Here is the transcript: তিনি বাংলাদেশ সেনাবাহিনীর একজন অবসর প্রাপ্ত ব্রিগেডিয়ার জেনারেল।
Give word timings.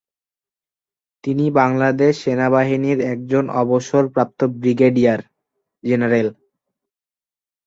তিনি 1.23 1.45
বাংলাদেশ 1.59 2.13
সেনাবাহিনীর 2.23 2.99
একজন 3.13 3.45
অবসর 3.61 4.03
প্রাপ্ত 4.13 4.39
ব্রিগেডিয়ার 4.55 5.19
জেনারেল। 5.83 6.27